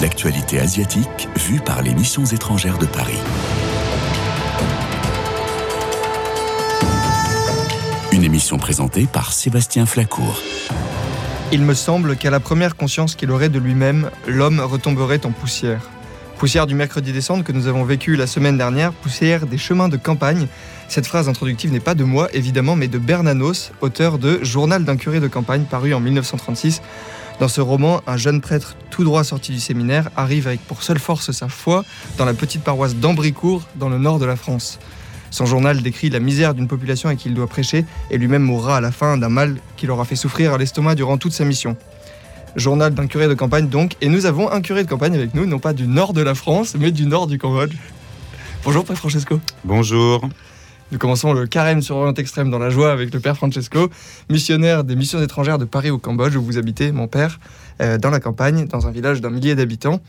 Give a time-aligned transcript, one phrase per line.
[0.00, 3.18] L'actualité asiatique vue par les missions étrangères de Paris.
[8.10, 10.42] Une émission présentée par Sébastien Flacourt.
[11.52, 15.88] Il me semble qu'à la première conscience qu'il aurait de lui-même, l'homme retomberait en poussière.
[16.38, 19.96] Poussière du mercredi décembre que nous avons vécu la semaine dernière, poussière des chemins de
[19.96, 20.48] campagne.
[20.86, 24.98] Cette phrase introductive n'est pas de moi, évidemment, mais de Bernanos, auteur de Journal d'un
[24.98, 26.82] curé de campagne, paru en 1936.
[27.40, 30.98] Dans ce roman, un jeune prêtre tout droit sorti du séminaire arrive avec pour seule
[30.98, 31.86] force sa foi
[32.18, 34.78] dans la petite paroisse d'Ambricourt, dans le nord de la France.
[35.30, 38.76] Son journal décrit la misère d'une population à qui il doit prêcher et lui-même mourra
[38.76, 41.78] à la fin d'un mal qui l'aura fait souffrir à l'estomac durant toute sa mission.
[42.56, 45.44] Journal d'un curé de campagne donc, et nous avons un curé de campagne avec nous,
[45.44, 47.74] non pas du nord de la France, mais du nord du Cambodge.
[48.64, 49.38] Bonjour Père Francesco.
[49.62, 50.26] Bonjour.
[50.90, 53.90] Nous commençons le carême sur Orient Extrême dans la joie avec le Père Francesco,
[54.30, 57.40] missionnaire des missions étrangères de Paris au Cambodge, où vous habitez, mon Père,
[57.82, 60.00] euh, dans la campagne, dans un village d'un millier d'habitants.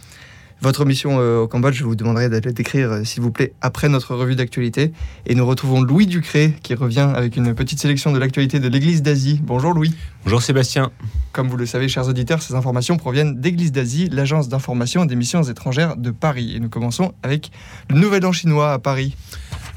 [0.61, 3.53] Votre mission euh, au Cambodge, je vous demanderai de la décrire, euh, s'il vous plaît,
[3.61, 4.91] après notre revue d'actualité.
[5.27, 9.03] Et nous retrouvons Louis Ducré, qui revient avec une petite sélection de l'actualité de l'Église
[9.03, 9.39] d'Asie.
[9.43, 9.93] Bonjour Louis.
[10.23, 10.91] Bonjour Sébastien.
[11.31, 15.43] Comme vous le savez, chers auditeurs, ces informations proviennent d'Église d'Asie, l'agence d'information des missions
[15.43, 16.55] étrangères de Paris.
[16.55, 17.51] Et nous commençons avec
[17.91, 19.15] le Nouvel An chinois à Paris.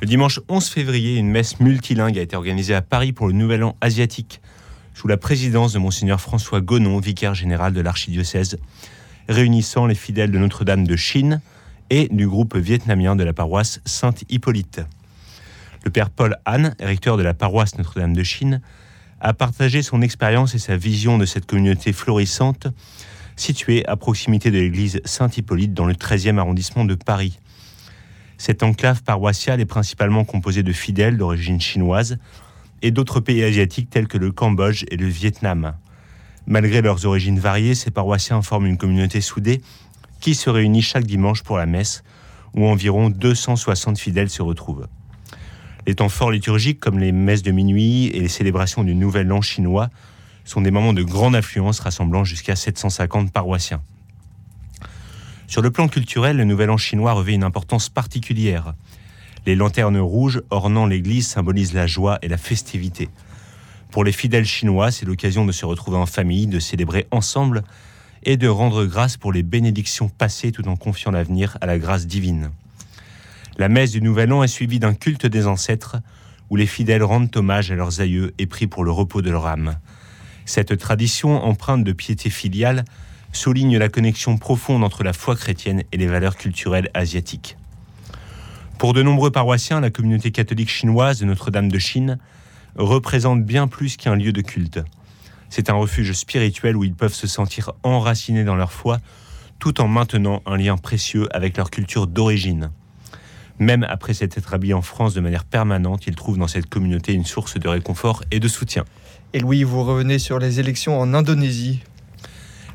[0.00, 3.64] Le dimanche 11 février, une messe multilingue a été organisée à Paris pour le Nouvel
[3.64, 4.40] An asiatique,
[4.94, 8.56] sous la présidence de Monseigneur François Gonon, vicaire général de l'archidiocèse
[9.30, 11.40] réunissant les fidèles de Notre-Dame de Chine
[11.88, 14.82] et du groupe vietnamien de la paroisse Sainte-Hippolyte.
[15.84, 18.60] Le père Paul Han, recteur de la paroisse Notre-Dame de Chine,
[19.20, 22.66] a partagé son expérience et sa vision de cette communauté florissante
[23.36, 27.38] située à proximité de l'église Saint-Hippolyte dans le 13e arrondissement de Paris.
[28.36, 32.18] Cette enclave paroissiale est principalement composée de fidèles d'origine chinoise
[32.82, 35.74] et d'autres pays asiatiques tels que le Cambodge et le Vietnam.
[36.46, 39.60] Malgré leurs origines variées, ces paroissiens forment une communauté soudée
[40.20, 42.02] qui se réunit chaque dimanche pour la messe,
[42.54, 44.86] où environ 260 fidèles se retrouvent.
[45.86, 49.40] Les temps forts liturgiques, comme les messes de minuit et les célébrations du Nouvel An
[49.40, 49.88] chinois,
[50.44, 53.82] sont des moments de grande affluence rassemblant jusqu'à 750 paroissiens.
[55.46, 58.74] Sur le plan culturel, le Nouvel An chinois revêt une importance particulière.
[59.46, 63.08] Les lanternes rouges ornant l'église symbolisent la joie et la festivité.
[63.90, 67.64] Pour les fidèles chinois, c'est l'occasion de se retrouver en famille, de célébrer ensemble
[68.22, 72.06] et de rendre grâce pour les bénédictions passées tout en confiant l'avenir à la grâce
[72.06, 72.50] divine.
[73.58, 75.96] La messe du Nouvel An est suivie d'un culte des ancêtres
[76.50, 79.46] où les fidèles rendent hommage à leurs aïeux et prient pour le repos de leur
[79.46, 79.76] âme.
[80.44, 82.84] Cette tradition empreinte de piété filiale
[83.32, 87.56] souligne la connexion profonde entre la foi chrétienne et les valeurs culturelles asiatiques.
[88.78, 92.18] Pour de nombreux paroissiens, la communauté catholique chinoise de Notre-Dame de Chine
[92.76, 94.80] représente bien plus qu'un lieu de culte.
[95.48, 98.98] C'est un refuge spirituel où ils peuvent se sentir enracinés dans leur foi
[99.60, 102.70] tout en maintenant un lien précieux avec leur culture d'origine.
[103.58, 107.26] Même après s'être établis en France de manière permanente, ils trouvent dans cette communauté une
[107.26, 108.84] source de réconfort et de soutien.
[109.34, 111.80] Et Louis, vous revenez sur les élections en Indonésie.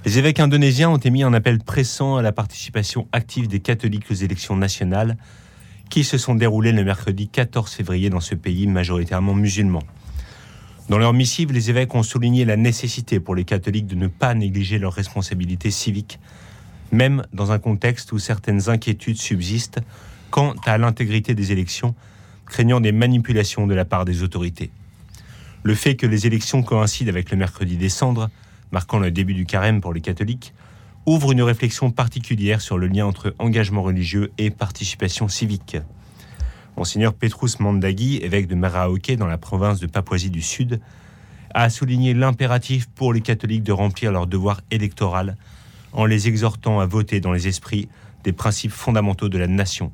[0.05, 4.13] Les évêques indonésiens ont émis un appel pressant à la participation active des catholiques aux
[4.13, 5.17] élections nationales
[5.90, 9.84] qui se sont déroulées le mercredi 14 février dans ce pays majoritairement musulman.
[10.90, 14.34] Dans leur missive, les évêques ont souligné la nécessité pour les catholiques de ne pas
[14.35, 16.19] négliger leurs responsabilités civiques,
[16.91, 19.79] même dans un contexte où certaines inquiétudes subsistent
[20.29, 21.96] quant à l'intégrité des élections,
[22.46, 24.69] craignant des manipulations de la part des autorités.
[25.63, 28.29] Le fait que les élections coïncident avec le mercredi des cendres,
[28.72, 30.53] marquant le début du carême pour les catholiques,
[31.05, 35.77] ouvre une réflexion particulière sur le lien entre engagement religieux et participation civique.
[36.77, 40.81] Monseigneur Petrus Mandagi, évêque de Maraoke dans la province de Papouasie du Sud,
[41.53, 45.38] a souligné l'impératif pour les catholiques de remplir leur devoir électoral
[45.93, 47.87] en les exhortant à voter dans les esprits
[48.23, 49.91] des principes fondamentaux de la nation.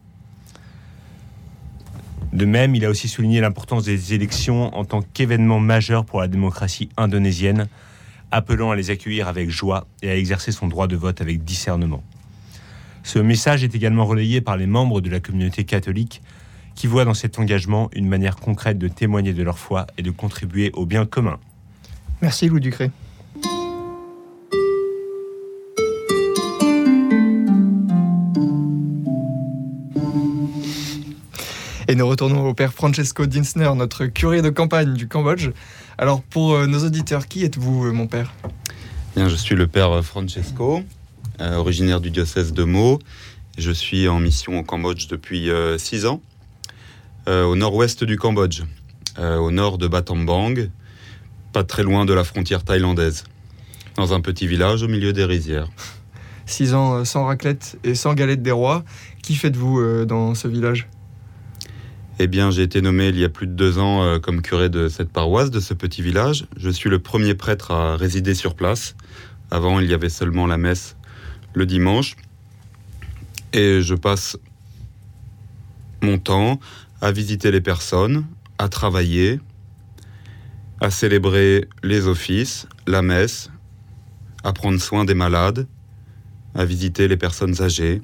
[2.33, 6.29] De même, il a aussi souligné l'importance des élections en tant qu'événement majeur pour la
[6.29, 7.67] démocratie indonésienne,
[8.31, 12.03] appelant à les accueillir avec joie et à exercer son droit de vote avec discernement.
[13.03, 16.21] Ce message est également relayé par les membres de la communauté catholique
[16.75, 20.11] qui voient dans cet engagement une manière concrète de témoigner de leur foi et de
[20.11, 21.39] contribuer au bien commun.
[22.21, 22.91] Merci Louis Ducré.
[31.91, 35.49] Et nous retournons au père Francesco Dinsner, notre curé de campagne du Cambodge.
[35.97, 38.33] Alors pour euh, nos auditeurs, qui êtes-vous, euh, mon père?
[39.13, 40.83] Bien, je suis le père Francesco,
[41.41, 42.99] euh, originaire du diocèse de Meaux.
[43.57, 45.49] Je suis en mission au Cambodge depuis
[45.79, 46.21] six ans,
[47.27, 48.61] au nord-ouest du Cambodge,
[49.19, 50.69] au nord de Battambang,
[51.51, 53.25] pas très loin de la frontière thaïlandaise,
[53.97, 55.67] dans un petit village au milieu des rizières.
[56.45, 58.85] Six ans sans raclette et sans galette des rois.
[59.21, 60.87] Qui faites-vous dans ce village?
[62.23, 64.69] Eh bien, j'ai été nommé il y a plus de deux ans euh, comme curé
[64.69, 66.45] de cette paroisse, de ce petit village.
[66.55, 68.95] Je suis le premier prêtre à résider sur place.
[69.49, 70.95] Avant, il y avait seulement la messe
[71.55, 72.15] le dimanche.
[73.53, 74.37] Et je passe
[76.03, 76.59] mon temps
[77.01, 78.27] à visiter les personnes,
[78.59, 79.39] à travailler,
[80.79, 83.49] à célébrer les offices, la messe,
[84.43, 85.65] à prendre soin des malades,
[86.53, 87.99] à visiter les personnes âgées,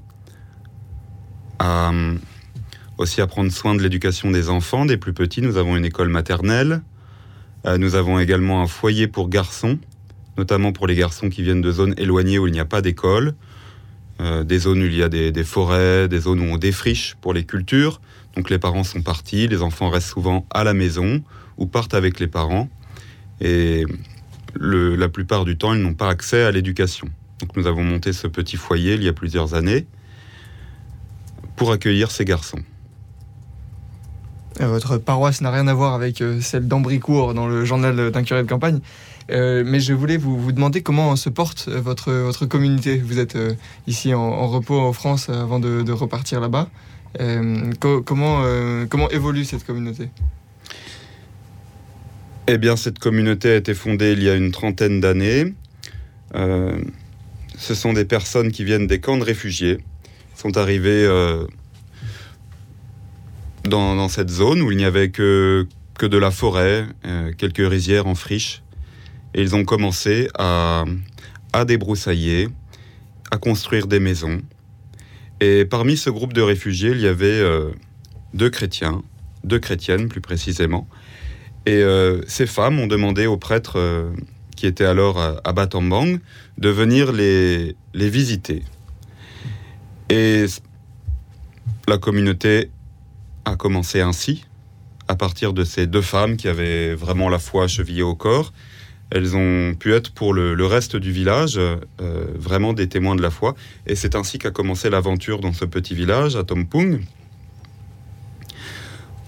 [1.60, 1.92] à
[2.98, 5.42] aussi à prendre soin de l'éducation des enfants, des plus petits.
[5.42, 6.82] Nous avons une école maternelle.
[7.66, 9.78] Euh, nous avons également un foyer pour garçons,
[10.38, 13.36] notamment pour les garçons qui viennent de zones éloignées où il n'y a pas d'école,
[14.20, 17.34] euh, des zones où il y a des, forêts, des zones où on défriche pour
[17.34, 18.02] les cultures.
[18.36, 21.24] Donc les parents sont partis, les enfants restent souvent à la maison
[21.58, 22.70] ou partent avec les parents.
[23.42, 23.86] Et
[24.60, 27.08] la plupart du temps, ils n'ont pas accès à l'éducation.
[27.40, 29.86] Donc nous avons monté ce petit foyer il y a plusieurs années
[31.56, 32.60] pour accueillir ces garçons.
[34.62, 38.24] Euh, votre paroisse n'a rien à voir avec euh, celle d'Ambricourt dans le journal d'un
[38.24, 38.80] curé de campagne.
[39.30, 42.98] Euh, mais je voulais vous, demander comment se porte votre, votre communauté.
[42.98, 43.38] Vous êtes
[43.86, 46.70] ici en, repos en France avant de, repartir là-bas.
[47.80, 48.44] Co comment,
[48.90, 50.10] comment évolue cette communauté?
[52.48, 55.54] Eh bien, cette communauté a été fondée il y a une trentaine d'années.
[56.34, 59.80] ce sont des personnes qui viennent des camps de réfugiés,
[60.36, 61.06] sont arrivées
[63.68, 65.68] dans, cette zone où il n'y avait que,
[65.98, 68.64] que de la forêt, euh, quelques rizières en friche.
[69.34, 70.86] Et ils ont commencé à,
[71.54, 72.50] à débroussailler,
[73.32, 74.42] à construire des maisons.
[75.40, 77.72] Et parmi ce groupe de réfugiés, il y avait euh,
[78.34, 79.04] deux chrétiens,
[79.44, 80.88] deux chrétiennes plus précisément.
[81.66, 84.10] Et euh, ces femmes ont demandé aux prêtres
[84.56, 86.20] qui étaient alors à, à Batambang
[86.58, 88.64] de venir les, les visiter.
[90.10, 90.46] Et
[91.88, 92.72] la communauté
[93.48, 94.46] a commencé ainsi,
[95.08, 98.52] à partir de ces deux femmes qui avaient vraiment la foi chevillée au corps.
[99.10, 101.78] Elles ont pu être pour le, reste du village euh,
[102.36, 103.56] vraiment des témoins de la foi.
[103.86, 107.00] Et c'est ainsi qu'a commencé l'aventure dans ce petit village, à Tompung.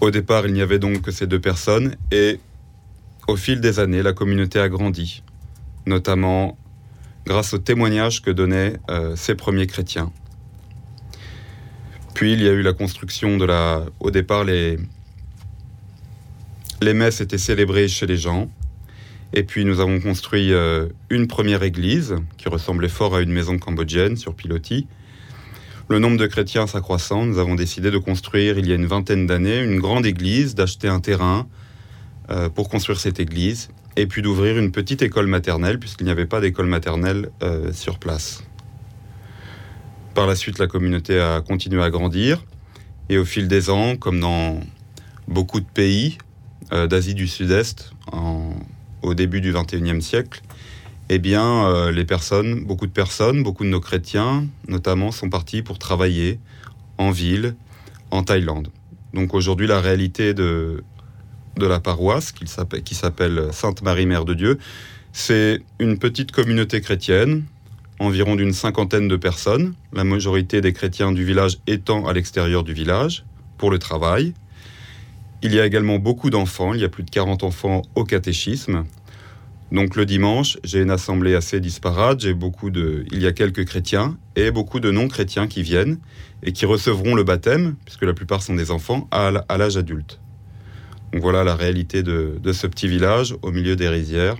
[0.01, 1.95] Au départ, il n'y avait donc que ces deux personnes.
[2.11, 2.39] Et
[3.27, 5.23] au fil des années, la communauté a grandi,
[5.85, 6.57] notamment
[7.25, 10.11] grâce aux témoignages que donnaient euh, ces premiers chrétiens.
[12.19, 13.85] Puis il y a eu la construction de la...
[14.01, 14.77] Au départ, les,
[16.81, 18.51] les messes étaient célébrées chez les gens.
[19.31, 23.57] Et puis nous avons construit euh, une première église qui ressemblait fort à une maison
[23.57, 24.85] cambodgienne sur pilotis.
[25.87, 29.25] Le nombre de chrétiens s'accroissant, nous avons décidé de construire il y a une vingtaine
[29.25, 31.47] d'années une grande église, d'acheter un terrain
[32.31, 36.25] euh, pour construire cette église et puis d'ouvrir une petite école maternelle puisqu'il n'y avait
[36.25, 38.43] pas d'école maternelle euh, sur place.
[40.19, 42.43] Par la suite, la communauté a continué à grandir
[43.07, 44.59] et au fil des ans, comme dans
[45.29, 46.17] beaucoup de pays
[46.73, 47.93] euh, d'Asie du Sud-Est,
[49.01, 50.41] au début du XXIe siècle,
[51.07, 55.61] eh bien, euh, les personnes, beaucoup de personnes, beaucoup de nos chrétiens, notamment, sont partis
[55.61, 56.37] pour travailler
[56.97, 57.55] en ville,
[58.11, 58.67] en Thaïlande.
[59.13, 60.83] Donc aujourd'hui, la réalité de,
[61.55, 64.57] de la paroisse, qui s'appelle Sainte-Marie Mère de Dieu,
[65.13, 67.45] c'est une petite communauté chrétienne
[67.99, 72.73] environ d'une cinquantaine de personnes, la majorité des chrétiens du village étant à l'extérieur du
[72.73, 73.25] village
[73.57, 74.33] pour le travail.
[75.41, 78.85] Il y a également beaucoup d'enfants, il y a plus de 40 enfants au catéchisme.
[79.71, 83.65] Donc le dimanche, j'ai une assemblée assez disparate, j'ai beaucoup de il y a quelques
[83.65, 85.99] chrétiens et beaucoup de non-chrétiens qui viennent
[86.41, 90.19] et qui recevront le baptême puisque la plupart sont des enfants à l'âge adulte.
[91.13, 94.37] Donc voilà la réalité de, ce petit village au milieu des rizières,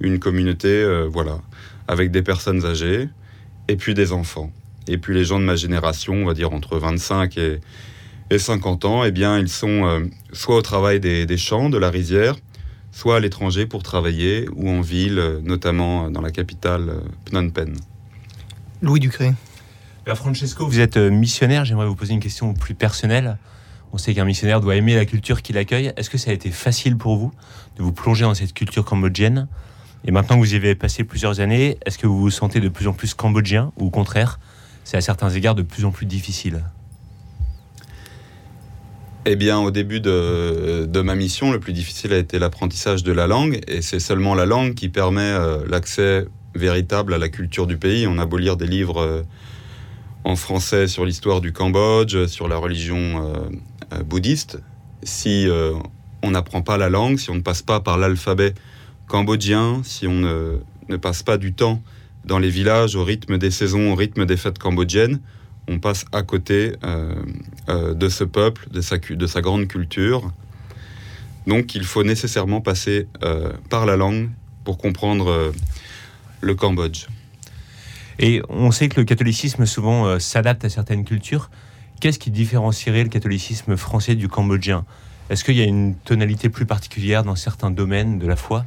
[0.00, 1.40] une communauté euh, voilà
[1.88, 3.08] avec des personnes âgées
[3.66, 4.52] et puis des enfants.
[4.86, 7.60] Et puis les gens de ma génération, on va dire entre 25 et,
[8.30, 11.78] et 50 ans, eh bien, ils sont euh, soit au travail des, des, champs, de
[11.78, 12.36] la rizière,
[12.92, 17.74] soit à l'étranger pour travailler, ou en ville, notamment dans la capitale Phnom Penh.
[18.80, 19.32] Louis Ducré.
[20.04, 21.64] Père Francesco, vous êtes missionnaire.
[21.64, 23.36] J'aimerais vous poser une question plus personnelle.
[23.92, 25.92] On sait qu'un missionnaire doit aimer la culture qu'il accueille.
[25.96, 27.32] Est-ce que ça a été facile pour vous
[27.76, 29.48] de vous plonger dans cette culture cambodgienne?
[30.04, 32.68] Et maintenant que vous y avez passé plusieurs années, est-ce que vous vous sentez de
[32.68, 34.38] plus en plus cambodgien ou au contraire,
[34.84, 36.64] c'est à certains égards de plus en plus difficile?
[39.30, 43.26] Eh bien, au début de, ma mission, le plus difficile a été l'apprentissage de la
[43.26, 47.76] langue, et c'est seulement la langue qui permet euh, l'accès véritable à la culture du
[47.76, 48.06] pays.
[48.06, 49.22] On a beau lire des livres euh,
[50.24, 53.30] en français sur l'histoire du Cambodge, sur la religion
[53.92, 54.62] euh, bouddhiste,
[55.02, 55.46] si
[56.22, 58.54] on n'apprend pas la langue, si on ne passe pas par l'alphabet
[59.08, 61.82] cambodgien, si on ne, ne passe pas du temps
[62.24, 65.20] dans les villages au rythme des saisons, au rythme des fêtes cambodgiennes,
[65.68, 67.14] on passe à côté euh,
[67.68, 70.32] euh, de ce peuple, de sa, de sa grande culture.
[71.46, 74.30] Donc il faut nécessairement passer euh, par la langue
[74.64, 75.52] pour comprendre
[76.42, 77.06] le Cambodge.
[78.18, 81.48] Et on sait que le catholicisme souvent s'adapte à certaines cultures.
[82.00, 84.84] Qu'est-ce qui différencierait le catholicisme français du cambodgien?
[85.30, 88.66] Est-ce qu'il y a une tonalité plus particulière dans certains domaines de la foi?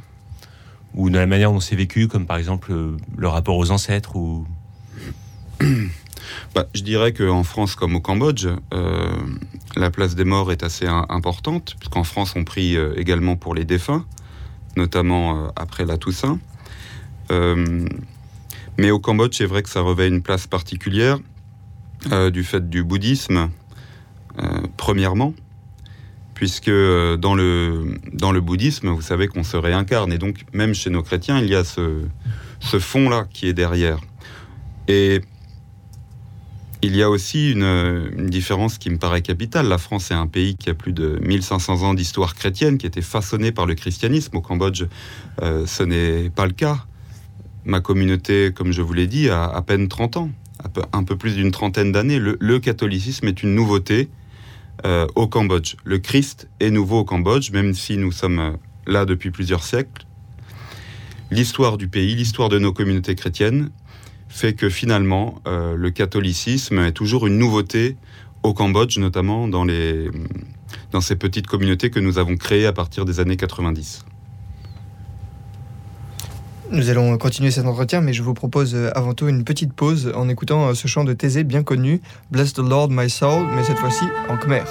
[0.94, 2.72] Ou de la manière dont c'est vécu, comme par exemple
[3.16, 4.46] le rapport aux ancêtres ou...
[6.54, 9.16] bah, Je dirais qu'en France comme au Cambodge, euh,
[9.76, 13.64] la place des morts est assez importante, puisqu'en France on prie euh, également pour les
[13.64, 14.04] défunts,
[14.76, 16.38] notamment euh, après la Toussaint.
[18.78, 21.18] mais au Cambodge, c'est vrai que ça revêt une place particulière
[22.32, 23.48] du fait du bouddhisme,
[24.76, 25.34] premièrement,
[26.42, 26.72] puisque
[27.20, 31.04] dans le, dans le bouddhisme, vous savez qu'on se réincarne, et donc même chez nos
[31.04, 32.00] chrétiens, il y a ce,
[32.58, 33.98] ce fond-là qui est derrière.
[34.88, 35.20] Et
[36.82, 39.68] il y a aussi une, différence qui me paraît capitale.
[39.68, 42.88] La France est un pays qui a plus de 1500 ans d'histoire chrétienne, qui a
[42.88, 44.36] été façonné par le christianisme.
[44.36, 44.86] Au Cambodge,
[45.42, 46.86] euh, ce n'est pas le cas.
[47.64, 50.30] Ma communauté, comme je vous l'ai dit, a à peine 30 ans,
[50.92, 52.18] un peu plus d'une trentaine d'années.
[52.18, 54.08] Le, catholicisme est une nouveauté
[54.84, 55.76] euh, au Cambodge.
[55.84, 58.52] Le Christ est nouveau au Cambodge, même si nous sommes euh,
[58.86, 60.06] là depuis plusieurs siècles.
[61.30, 63.70] L'histoire du pays, l'histoire de nos communautés chrétiennes
[64.28, 67.96] fait que finalement, euh, le catholicisme est toujours une nouveauté
[68.42, 70.10] au Cambodge, notamment dans, les,
[70.90, 74.04] dans ces petites communautés que nous avons créées à partir des années 90.
[76.72, 80.10] Nous allons continuer cet entretien, mais je vous propose euh, avant tout une petite pause
[80.14, 82.00] en écoutant euh, ce chant de Thésée bien connu,
[82.30, 84.62] Bless the Lord my soul, mais cette fois-ci en khmer.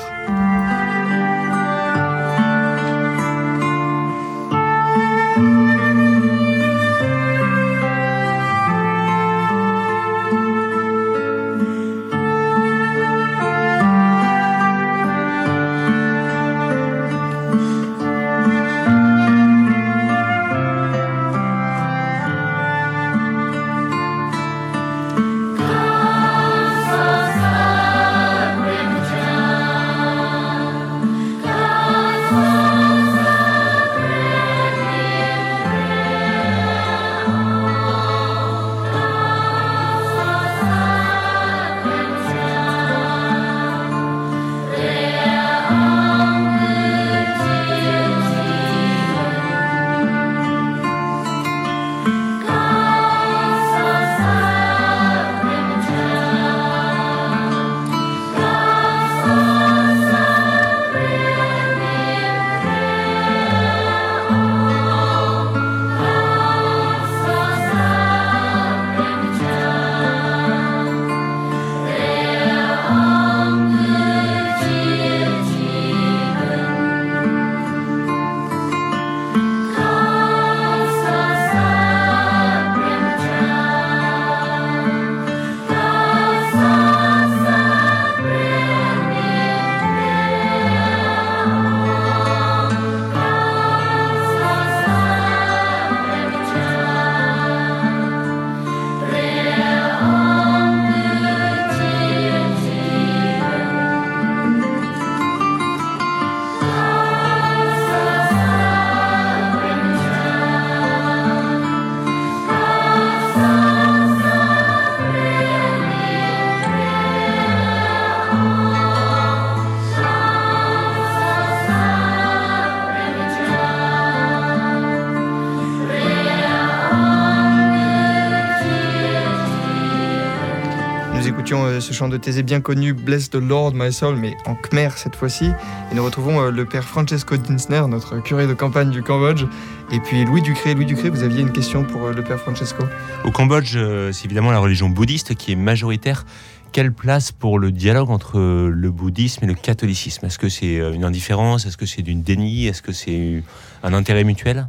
[132.08, 135.52] De Thésée bien connu, Bless the Lord, my soul, mais en khmer cette fois-ci.
[135.92, 139.46] Et nous retrouvons euh, le père Francesco Dinsner, notre curé de campagne du Cambodge.
[139.92, 140.74] Et puis Louis Ducré.
[140.74, 142.84] Louis Ducré, vous aviez une question pour euh, le père Francesco
[143.26, 146.26] Au Cambodge, euh, c'est évidemment la religion bouddhiste qui est majoritaire.
[146.72, 150.26] Quelle place pour le dialogue entre le bouddhisme et le catholicisme?
[150.26, 151.66] Est-ce que c'est une indifférence?
[151.66, 152.68] Est-ce que c'est d'une déni?
[152.68, 153.44] Est-ce que c'est
[153.84, 154.68] un intérêt mutuel?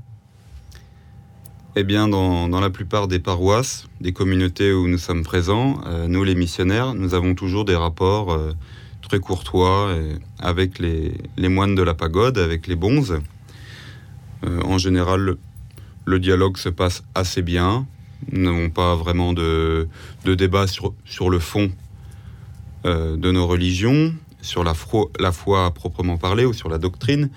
[1.74, 6.22] Eh bien, dans, la plupart des paroisses, des communautés où nous sommes présents, euh, nous
[6.22, 8.52] les missionnaires, nous avons toujours des rapports euh,
[9.00, 9.96] très courtois
[10.38, 11.14] avec les,
[11.48, 13.20] moines de la pagode, avec les bonzes.
[14.44, 15.36] Euh, en général,
[16.04, 17.86] le, dialogue se passe assez bien.
[18.30, 19.88] Nous n'avons pas vraiment de,
[20.26, 21.70] débat sur, sur, le fond
[22.84, 24.74] de nos religions, sur la,
[25.18, 27.30] la foi à proprement parler ou sur la doctrine,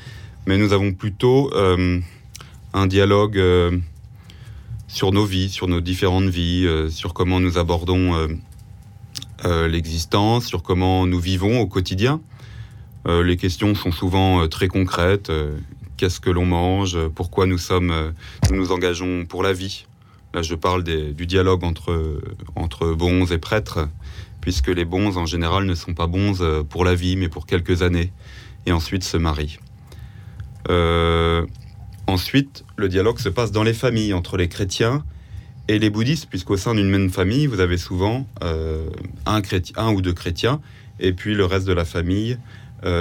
[0.46, 1.52] mais nous avons plutôt
[2.74, 3.40] un dialogue
[4.88, 8.28] sur nos vies, sur nos différentes vies, sur comment nous abordons
[9.44, 12.22] l'existence, sur comment nous vivons au quotidien.
[13.06, 15.32] les questions sont souvent très concrètes.
[15.98, 18.14] Qu'est-ce que l'on mange Pourquoi nous sommes,
[18.50, 19.86] nous nous engageons pour la vie
[20.36, 22.22] Là, je parle du dialogue entre,
[22.58, 23.88] entre bons et prêtres,
[24.42, 27.46] puisque les bons, en général, ne sont pas bons euh, pour la vie, mais pour
[27.46, 28.12] quelques années,
[28.66, 29.60] et ensuite se marient.
[30.70, 31.46] Euh,
[32.08, 35.04] ensuite, le dialogue se passe dans les familles, entre les chrétiens
[35.68, 38.88] et les bouddhistes, puisqu'au sein d'une même famille, vous avez souvent euh,
[39.26, 40.62] un, ou deux chrétiens,
[41.00, 42.38] et puis le reste de la famille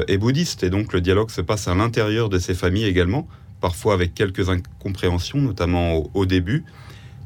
[0.09, 0.63] est bouddhiste.
[0.63, 3.29] Et donc le dialogue se passe à l'intérieur de ces familles également,
[3.61, 6.65] parfois avec quelques incompréhensions, notamment au début,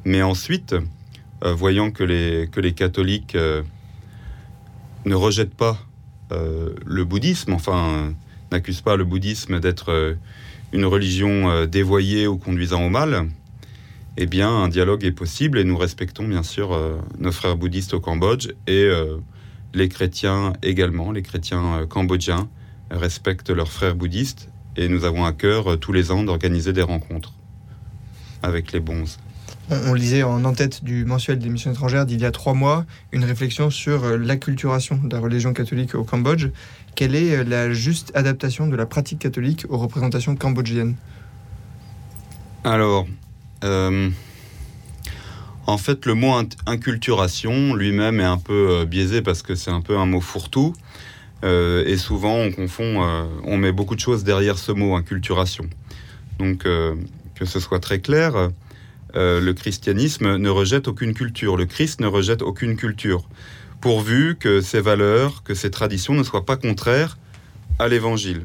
[0.04, 0.74] mais ensuite,
[1.44, 3.62] euh, voyant que les, que les catholiques euh,
[5.04, 5.78] ne rejettent pas
[6.32, 8.12] euh, le bouddhisme, enfin,
[8.50, 10.16] n'accusent pas le bouddhisme d'être
[10.72, 13.28] une religion dévoyée ou conduisant au mal,
[14.16, 16.78] eh bien, un dialogue est possible et nous respectons bien sûr
[17.18, 18.88] nos frères bouddhistes au Cambodge et
[19.74, 22.48] les chrétiens également, les chrétiens cambodgiens
[22.90, 27.32] respectent leurs frères bouddhistes et nous avons à cœur tous les ans d'organiser des rencontres
[28.42, 29.18] avec les bons
[29.70, 33.24] on, lisait en en-tête du mensuel des missions étrangères d'il y a trois mois une
[33.24, 36.48] réflexion sur euh, l'acculturation de la religion catholique au Cambodge.
[36.94, 40.96] Quelle est euh, la juste adaptation de la pratique catholique aux représentations cambodgiennes?
[42.64, 43.06] Alors,
[43.64, 44.08] euh,
[45.66, 46.34] en fait, le mot
[46.66, 50.74] inculturation lui-même est un peu biaisé parce que c'est un peu un mot fourre-tout.
[51.42, 55.66] et souvent, on confond, on met beaucoup de choses derrière ce mot inculturation.
[56.38, 58.50] Donc, que ce soit très clair,
[59.16, 63.24] euh, le christianisme ne rejette aucune culture, le Christ ne rejette aucune culture,
[63.80, 67.16] pourvu que ses valeurs, que ses traditions ne soient pas contraires
[67.78, 68.42] à l'évangile.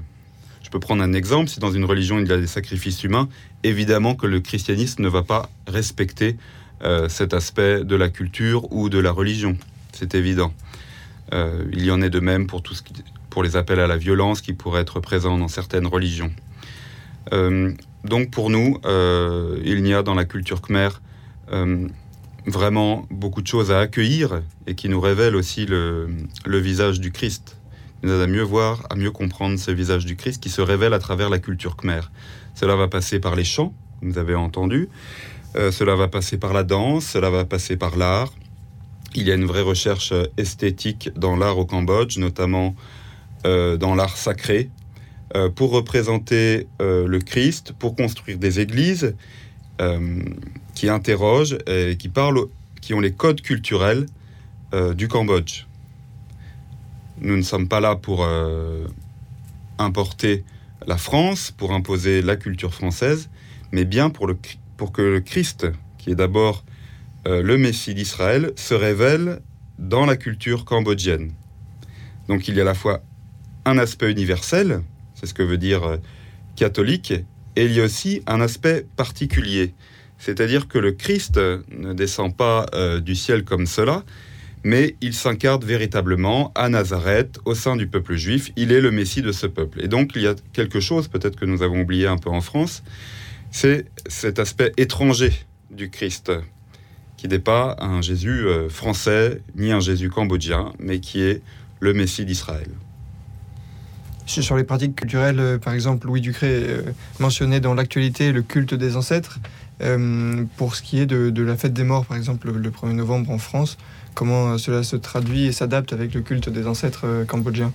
[0.62, 3.28] Je peux prendre un exemple, si dans une religion il y a des sacrifices humains,
[3.64, 6.38] évidemment que le christianisme ne va pas respecter
[6.84, 9.58] euh, cet aspect de la culture ou de la religion,
[9.92, 10.54] c'est évident.
[11.34, 12.64] Euh, il y en est de même pour,
[13.30, 16.32] pour les appels à la violence qui pourraient être présents dans certaines religions.
[18.04, 20.90] Donc pour nous, euh, il y a dans la culture khmer
[21.52, 21.88] euh,
[22.46, 26.10] vraiment beaucoup de choses à accueillir et qui nous révèlent aussi le,
[26.46, 27.58] visage du Christ.
[28.02, 30.62] Il nous aide à mieux voir, à mieux comprendre ce visage du Christ qui se
[30.62, 32.02] révèle à travers la culture khmer.
[32.56, 34.90] Cela va passer par les chants, vous avez entendu.
[35.56, 38.34] Euh, cela va passer par la danse, cela va passer par l'art.
[39.16, 42.76] Il y a une vraie recherche esthétique dans l'art au Cambodge, notamment
[43.44, 44.70] dans l'art sacré,
[45.36, 49.16] euh, pour représenter euh, le Christ, pour construire des églises
[49.82, 50.22] euh,
[50.76, 52.46] qui interrogent et qui parlent,
[52.82, 54.06] qui ont les codes culturels
[54.96, 55.68] du Cambodge.
[57.22, 58.28] Nous ne sommes pas là pour
[59.78, 60.44] importer
[60.88, 63.30] la France, pour imposer la culture française,
[63.72, 64.36] mais bien le,
[64.76, 65.68] pour que le Christ,
[66.00, 66.66] qui est d'abord
[67.26, 69.42] le Messie d'Israël, se révèle
[69.78, 71.34] dans la culture cambodgienne.
[72.28, 73.04] Donc il y a à la fois
[73.66, 74.82] un aspect universel,
[75.24, 75.98] c'est ce que veut dire euh,
[76.58, 77.14] catholique.
[77.56, 79.74] Et il y a aussi un aspect particulier,
[80.18, 84.04] c'est-à-dire que le Christ ne descend pas euh, du ciel comme cela,
[84.66, 88.52] mais il s'incarne véritablement à Nazareth, au sein du peuple juif.
[88.58, 89.82] Il est le Messie de ce peuple.
[89.82, 92.42] Et donc il y a quelque chose, peut-être que nous avons oublié un peu en
[92.42, 92.84] France,
[93.50, 95.32] c'est cet aspect étranger
[95.72, 96.34] du Christ,
[97.16, 101.42] qui n'est pas un Jésus euh, français, ni un Jésus cambodgien, mais qui est
[101.80, 102.68] le Messie d'Israël.
[104.26, 106.82] Sur les pratiques culturelles, euh, par exemple, Louis Ducré euh,
[107.20, 109.40] mentionnait dans l'actualité le culte des ancêtres.
[109.82, 113.32] Euh, pour ce qui est de, la fête des morts, par exemple, le, 1er novembre
[113.32, 113.78] en France,
[114.14, 117.74] comment cela se traduit et s'adapte avec le culte des ancêtres cambodgiens?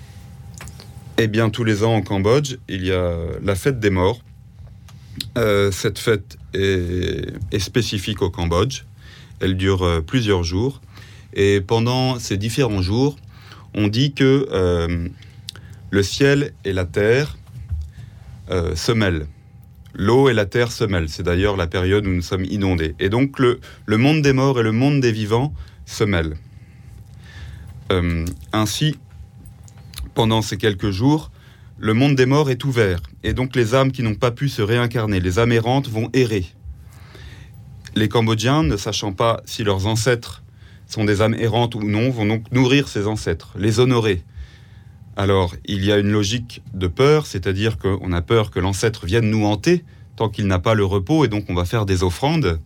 [1.19, 4.23] Eh bien, tous les ans en Cambodge, il y a la fête des morts.
[5.37, 8.85] cette fête est, est, spécifique au Cambodge.
[9.41, 10.81] Elle dure plusieurs jours.
[11.35, 13.17] Et pendant ces différents jours,
[13.75, 14.47] on dit que
[15.91, 17.37] le ciel et la terre
[18.51, 19.27] euh, se mêlent.
[19.95, 21.09] L'eau et la terre se mêlent.
[21.09, 22.95] C'est d'ailleurs la période où nous sommes inondés.
[22.99, 25.53] Et donc le, monde des morts et le monde des vivants
[25.87, 26.37] se mêlent.
[27.91, 28.99] Euh, ainsi,
[30.15, 31.31] pendant ces quelques jours,
[31.79, 33.01] le monde des morts est ouvert.
[33.23, 36.47] Et donc les âmes qui n'ont pas pu se réincarner, les âmes errantes, vont errer.
[37.95, 40.43] Les Cambodgiens, ne sachant pas si leurs ancêtres
[40.87, 44.23] sont des âmes errantes ou non, vont donc nourrir ces ancêtres, les honorer,
[45.19, 49.29] alors, il y a une logique de peur, c'est-à-dire qu'on a peur que l'ancêtre vienne
[49.29, 52.61] nous hanter tant qu'il n'a pas le repos, et donc on va faire des offrandes.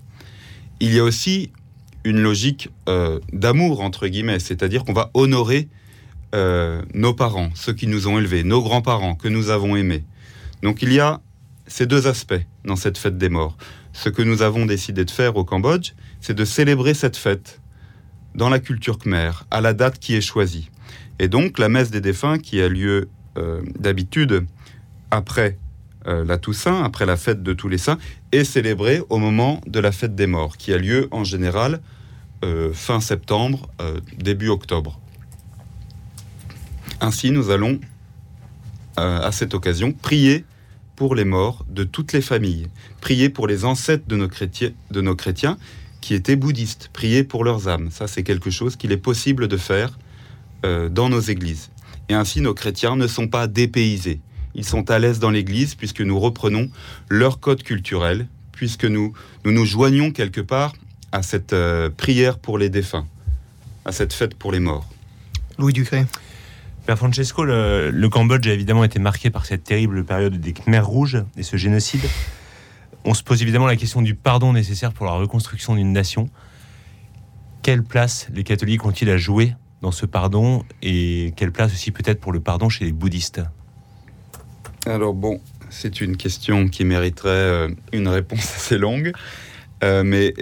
[0.79, 1.51] Il y a aussi
[2.05, 5.71] une logique euh, d'amour, entre guillemets, c'est-à-dire qu'on va honorer
[6.35, 10.05] euh, nos parents, ceux qui nous ont élevés, nos grands-parents que nous avons aimés.
[10.63, 11.23] Donc il y a
[11.67, 13.57] ces deux aspects dans cette fête des morts.
[13.95, 17.63] Ce que nous avons décidé de faire au Cambodge, c'est de célébrer cette fête
[18.35, 20.69] dans la culture khmer, à la date qui est choisie.
[21.23, 23.09] Et donc la messe des défunts qui a lieu
[23.39, 24.45] euh, d'habitude
[25.13, 25.57] après
[26.09, 27.99] euh, la Toussaint, après la fête de tous les saints,
[28.33, 31.81] est célébrée au moment de la fête des morts, qui a lieu en général
[32.45, 33.71] euh, fin septembre,
[34.19, 34.99] début octobre.
[37.01, 37.79] Ainsi, nous allons,
[38.97, 40.45] à cette occasion, prier
[40.97, 42.67] pour les morts de toutes les familles,
[43.01, 45.57] prier pour les ancêtres de nos chrétiens, de nos chrétiens
[46.01, 47.91] qui étaient bouddhistes, prier pour leurs âmes.
[47.93, 49.97] Ça, c'est quelque chose qu'il est possible de faire
[50.65, 51.71] euh, dans nos églises.
[52.09, 54.21] Et ainsi, nos chrétiens ne sont pas dépaysés.
[54.55, 56.69] Ils sont à l'aise dans l'église puisque nous reprenons
[57.09, 59.13] leur code culturel, puisque nous
[59.45, 60.75] nous, nous joignons quelque part
[61.11, 63.07] à cette euh, prière pour les défunts,
[63.85, 64.89] à cette fête pour les morts.
[65.59, 66.05] Louis Ducré.
[66.87, 70.87] Père Francesco, le, le, Cambodge a évidemment été marqué par cette terrible période des Khmers
[70.87, 72.03] rouges et ce génocide
[73.05, 76.29] on se pose évidemment la question du pardon nécessaire pour la reconstruction d'une nation.
[77.63, 82.21] Quelle place les catholiques ont-ils à jouer dans ce pardon et quelle place aussi peut-être
[82.21, 83.43] pour le pardon chez les bouddhistes
[84.87, 85.41] Alors bon,
[85.71, 89.13] c'est une question qui mériterait euh, une réponse assez longue,
[89.83, 90.33] euh, mais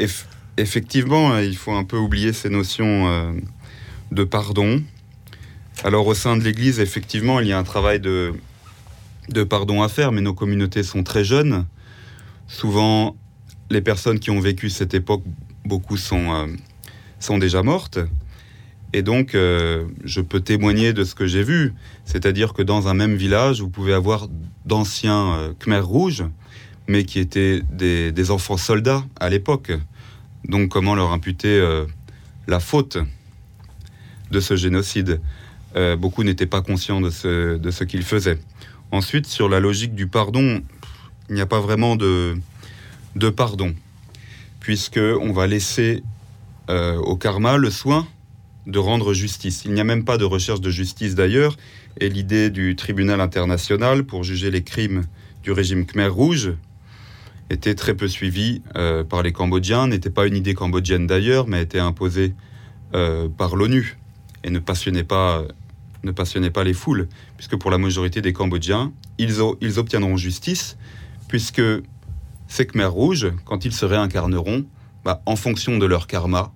[0.57, 3.33] effectivement, il faut un peu oublier ces notions euh,
[4.13, 4.83] de pardon.
[5.83, 8.35] Alors au sein de l'Église, effectivement, il y a un travail de,
[9.31, 11.67] de pardon à faire, mais nos communautés sont très jeunes.
[12.47, 13.17] Souvent,
[13.71, 15.23] les personnes qui ont vécu cette époque,
[15.65, 16.47] beaucoup sont, euh,
[17.21, 17.99] sont déjà mortes.
[18.93, 21.75] Et donc, euh, je peux témoigner de ce que j'ai vu.
[22.05, 24.29] C'est-à-dire que dans un même village, vous pouvez avoir
[24.67, 26.25] d'anciens euh, Khmer rouges,
[26.89, 29.73] mais qui étaient des, enfants soldats à l'époque.
[30.49, 31.85] Donc, comment leur imputer
[32.49, 32.99] la faute
[34.33, 35.21] de ce génocide?
[35.99, 38.41] Beaucoup n'étaient pas conscients de ce, qu'ils faisaient.
[38.91, 40.63] Ensuite, sur la logique du pardon,
[41.29, 42.37] il n'y a pas vraiment de,
[43.15, 43.75] de pardon,
[44.59, 46.03] puisque on va laisser
[46.69, 48.07] euh, au karma le soin
[48.67, 49.63] de rendre justice.
[49.65, 51.57] Il n'y a même pas de recherche de justice d'ailleurs,
[51.99, 55.03] et l'idée du tribunal international pour juger les crimes
[55.43, 56.55] du régime Khmer Rouge
[57.49, 61.63] était très peu suivie euh, par les Cambodgiens, n'était pas une idée cambodgienne d'ailleurs, mais
[61.63, 62.35] été imposée
[62.95, 63.99] euh, par l'ONU
[64.45, 65.45] et ne passionnait pas
[66.03, 69.41] ne passionnait pas les foules, puisque pour la majorité des Cambodgiens, ils,
[69.79, 70.79] obtiendront justice,
[71.29, 71.63] puisque
[72.49, 74.65] ces Khmers rouges, quand ils se réincarneront,
[75.05, 76.53] bah, en fonction de leur karma,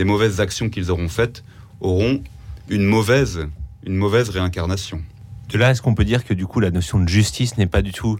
[0.00, 1.44] des mauvaises actions qu'ils auront faites,
[1.82, 2.22] auront
[2.70, 3.46] une mauvaise,
[3.84, 5.02] une mauvaise réincarnation.
[5.50, 7.82] De là, est-ce qu'on peut dire que du coup la notion de justice n'est pas
[7.82, 8.16] du tout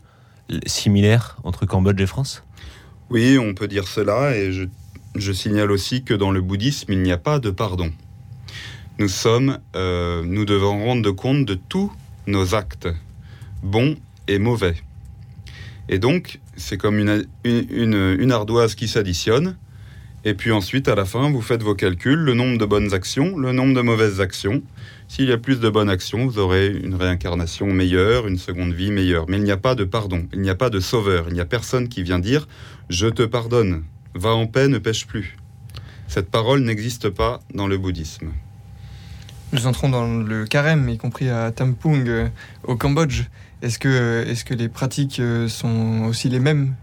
[0.66, 2.44] similaire entre Cambodge et France?
[3.08, 4.64] Oui, on peut dire cela, et je,
[5.14, 7.90] je, signale aussi que dans le bouddhisme, il n'y a pas de pardon.
[8.98, 11.90] Nous sommes, euh, nous devons rendre compte de tous
[12.26, 12.88] nos actes,
[13.62, 13.96] bons
[14.28, 14.74] et mauvais.
[15.88, 19.56] Et donc, c'est comme une, une, ardoise qui s'additionne.
[20.24, 23.38] Et puis ensuite, à la fin, vous faites vos calculs, le nombre de bonnes actions,
[23.38, 24.62] le nombre de mauvaises actions.
[25.08, 28.90] S'il y a plus de bonnes actions, vous aurez une réincarnation meilleure, une seconde vie
[28.90, 29.24] meilleure.
[29.28, 31.40] Mais il n'y a pas de pardon, il n'y a pas de sauveur, il n'y
[31.40, 32.42] a personne qui vient dire⁇
[32.90, 33.82] Je te pardonne,
[34.14, 35.36] va en paix, ne pêche plus⁇
[36.06, 38.30] Cette parole n'existe pas dans le bouddhisme.
[39.52, 42.28] Nous entrons dans le carême, y compris à Tampung, euh,
[42.64, 43.24] au Cambodge.
[43.62, 46.74] Est-ce que, est que les pratiques euh, sont aussi les mêmes?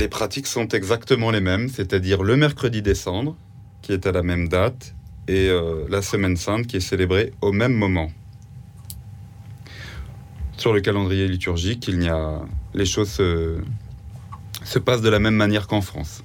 [0.00, 3.36] Les pratiques sont exactement les mêmes, c'est-à-dire le mercredi décembre,
[3.82, 4.94] qui est à la même date,
[5.28, 8.10] et euh, la Semaine Sainte, qui est célébrée au même moment.
[10.56, 12.40] Sur le calendrier liturgique, il y a
[12.72, 16.22] les choses se passent de la même manière qu'en France.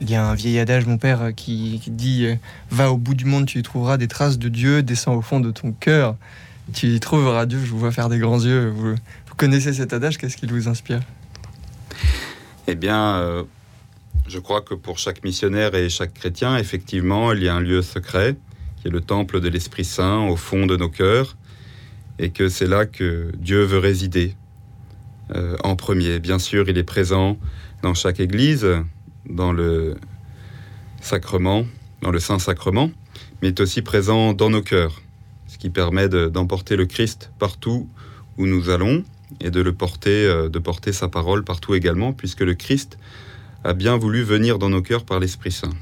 [0.00, 2.36] Il y a un vieil adage, mon père, qui, dit euh,
[2.70, 5.40] Va au bout du monde, tu y trouveras des traces de Dieu, descends au fond
[5.40, 6.14] de ton cœur,
[6.72, 7.58] tu y trouveras Dieu.
[7.64, 8.68] Je vous vois faire des grands yeux.
[8.68, 8.94] Vous,
[9.36, 11.00] connaissez cet adage, qu'est-ce qui vous inspire?
[12.68, 13.42] Eh bien, euh,
[14.28, 17.82] je crois que pour chaque missionnaire et chaque chrétien, effectivement, il y a un lieu
[17.82, 18.36] secret,
[18.80, 21.36] qui est le temple de l'Esprit Saint, au fond de nos cœurs,
[22.20, 24.36] et que c'est là que Dieu veut résider.
[25.34, 27.36] Euh, en premier, bien sûr, il est présent
[27.82, 28.66] dans chaque église,
[29.28, 29.96] dans le
[31.00, 31.66] sacrement,
[32.00, 32.92] dans le Saint-Sacrement,
[33.40, 35.02] mais est aussi présent dans nos cœurs,
[35.48, 37.88] ce qui permet d'emporter le Christ partout
[38.38, 39.02] où nous allons
[39.40, 42.98] et de le porter, euh, de porter sa parole partout également, puisque le Christ
[43.64, 45.72] a bien voulu venir dans nos cœurs par l'Esprit Saint.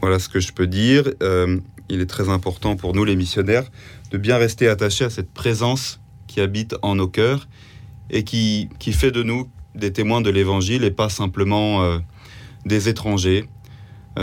[0.00, 1.04] Voilà ce que je peux dire.
[1.22, 3.64] Euh, il est très important pour nous, les missionnaires,
[4.10, 7.48] de bien rester attachés à cette présence qui habite en nos cœurs
[8.10, 11.98] et qui, qui fait de nous des témoins de l'Évangile et pas simplement euh,
[12.64, 13.48] des étrangers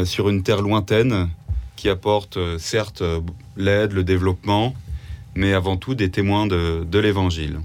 [0.04, 1.30] sur une terre lointaine
[1.78, 3.02] qui apporte certes
[3.56, 4.76] l'aide, le développement,
[5.36, 7.60] mais avant tout des témoins de, l'Évangile.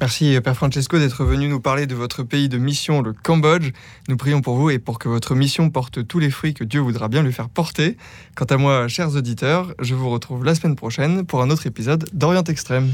[0.00, 3.70] Merci Père Francesco d'être venu nous parler de votre pays de mission, le Cambodge.
[4.08, 6.80] Nous prions pour vous et pour que votre mission porte tous les fruits que Dieu
[6.80, 7.96] voudra bien lui faire porter.
[8.34, 12.08] Quant à moi, chers auditeurs, je vous retrouve la semaine prochaine pour un autre épisode
[12.12, 12.92] d'Orient Extrême.